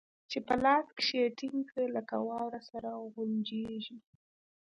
چې 0.31 0.37
په 0.47 0.53
لاس 0.63 0.87
کښې 0.97 1.17
يې 1.21 1.35
ټينګ 1.37 1.59
کړې 1.71 1.87
لکه 1.97 2.15
واوره 2.27 2.61
سره 2.69 2.89
غونجېږي. 3.13 3.97